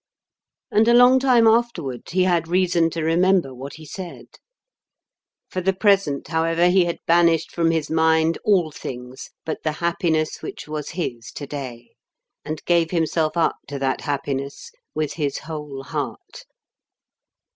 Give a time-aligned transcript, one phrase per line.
[0.71, 4.25] And a long time afterward he had reason to remember what he said.
[5.47, 10.37] For the present, however, he had banished from his mind all things but the happiness
[10.41, 11.91] which was his to day;
[12.43, 16.47] and gave himself up to that happiness with his whole heart.